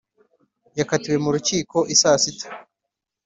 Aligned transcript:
Yakatiwe 0.79 1.17
mu 1.23 1.29
rukiko 1.35 1.77
isa 1.93 2.09
sita 2.21 2.47